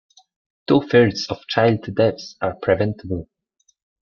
Two-thirds 0.65 1.27
of 1.29 1.45
child 1.45 1.87
deaths 1.95 2.35
are 2.41 2.55
preventable. 2.59 3.29